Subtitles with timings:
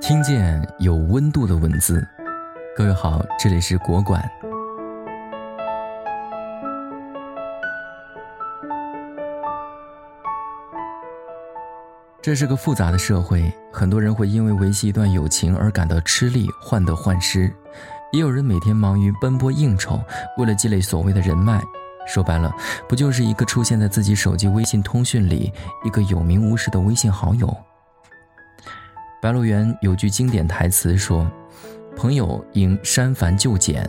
[0.00, 2.06] 听见有温度的文字。
[2.76, 4.22] 各位好，这里是国馆。
[12.22, 17.52] 这是个复杂的社会，很多人会因为维系一段友情而感到吃力、患得患失，
[18.12, 20.00] 也有人每天忙于奔波应酬，
[20.36, 21.60] 为了积累所谓的人脉。
[22.06, 22.52] 说白了，
[22.88, 25.52] 不就是一个出现在自己手机微信通讯里
[25.84, 27.56] 一个有名无实的微信好友？
[29.26, 31.28] 白鹿原有句经典台词说
[31.98, 33.84] ：“朋友应删繁就简，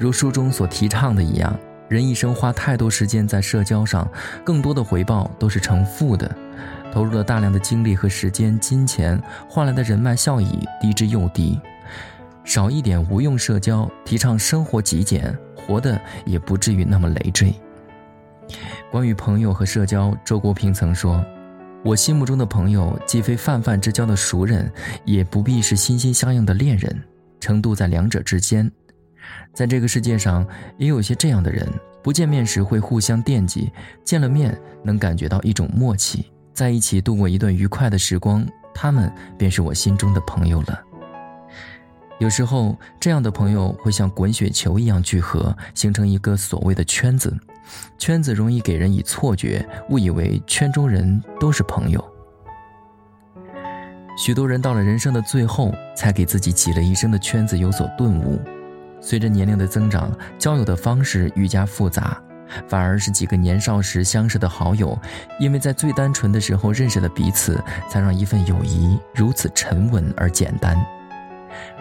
[0.00, 1.56] 如书中所提倡的一样，
[1.88, 4.10] 人一生花太多时间在社交上，
[4.44, 6.28] 更多的回报都是成负的。
[6.92, 11.56] 投入了大量的精力和时间、金钱，换来的人脉效益低之又低。
[12.42, 17.54] 少一点无用社交，提倡生活极简。”活的也不至于那么累赘。
[18.90, 21.24] 关于朋友和社交，周国平曾说
[21.84, 24.72] ：“我心目中的朋友，既非泛泛之交的熟人，
[25.04, 26.98] 也不必是心心相印的恋人，
[27.38, 28.70] 程度在两者之间。
[29.52, 30.46] 在这个世界上，
[30.78, 31.68] 也有些这样的人，
[32.02, 33.70] 不见面时会互相惦记，
[34.02, 40.80] 见了面能感觉到一种默契，在一起度过一段愉快的时光，他们便是我心中的朋友了。”
[42.18, 47.36] 有时候，这样的朋友会像滚雪球一样聚合，形成一个所谓的圈子。
[47.98, 52.04] 圈子容易给人以错觉，误以为圈中人都是朋友。
[54.16, 58.40] 许多人到了人生的最后，才给自己挤了一生的圈子有所顿悟。
[59.00, 62.16] 随着年龄的增长，交友的方式愈加复杂，
[62.68, 64.96] 反而是几个年少时相识的好友，
[65.40, 70.76] 因为在最单纯的时候认识了彼此，才让一份友谊如此沉稳而简单。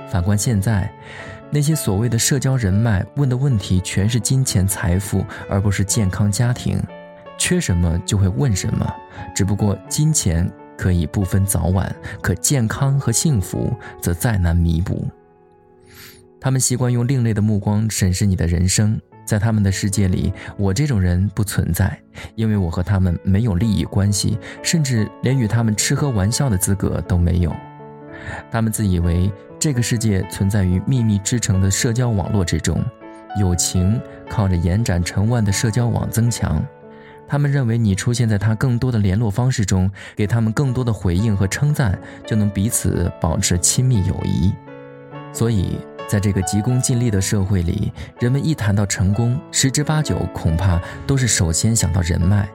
[0.09, 0.91] 反观现在，
[1.51, 6.81] 那些所谓的社交人脉问的问题全是金钱财富，而不是健康家庭。
[7.37, 8.91] 缺什么就会问什么，
[9.35, 15.07] 只不过金钱可以不分早晚，可健康和幸福则再难弥补。
[16.39, 21.97] 他们习惯用另类的目光审视你的人生，在他们的世界里，我这种人不存在，
[22.35, 27.53] 因为我和他们没有利益关系，甚至连与他们吃喝玩笑的资格都没有。
[28.51, 29.31] 他们自以为
[29.63, 32.83] 这个世界存在于秘密之城的社交网络之中，
[33.39, 33.97] 友情
[34.29, 36.61] 靠着延展成万的社交网增强。
[37.25, 41.97] 他们认为你出现在他更多的联络方式中，给他们更多的回应和称赞，
[42.27, 44.53] 就能彼此保持亲密友谊。
[45.31, 45.79] 所以，
[46.09, 52.49] 在这个急功近利的社会里，人们一谈到成功，十之八九恐怕都是首先想到人脉。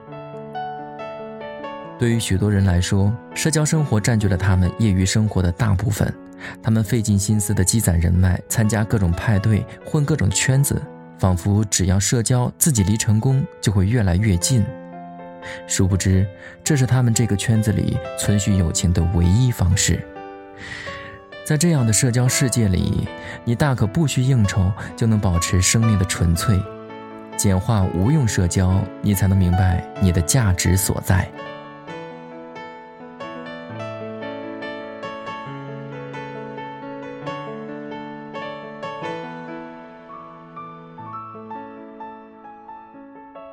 [1.97, 6.13] 对于许多人来说，社交生活占据了他们业余生活的大部分。
[6.61, 10.81] 他们费尽心思的积攒人脉，参加各种派对，混各种圈子，
[11.17, 14.65] 仿佛只要社交，自己离成功就会越来越近。
[15.67, 16.27] 殊不知，
[16.63, 20.05] 这是他们这个圈子里存续友情的唯一方式。
[21.45, 23.07] 在这样的社交世界里，
[23.43, 26.61] 你大可不需应酬，就能保持生命的纯粹。
[27.35, 31.27] 简化无用社交，你才能明白你的价值所在。